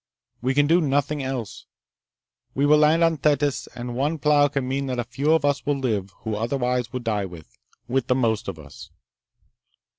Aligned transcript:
We 0.41 0.55
can 0.55 0.65
do 0.65 0.81
nothing 0.81 1.21
else. 1.21 1.67
We 2.55 2.65
will 2.65 2.79
land 2.79 3.03
on 3.03 3.17
Thetis. 3.17 3.67
And 3.75 3.93
one 3.93 4.17
plow 4.17 4.47
can 4.47 4.67
mean 4.67 4.87
that 4.87 4.97
a 4.97 5.03
few 5.03 5.31
of 5.31 5.45
us 5.45 5.63
will 5.63 5.77
live 5.77 6.09
who 6.21 6.33
otherwise 6.35 6.91
would 6.91 7.03
die 7.03 7.25
with... 7.25 7.55
with 7.87 8.07
the 8.07 8.15
most 8.15 8.47
of 8.47 8.57
us." 8.57 8.89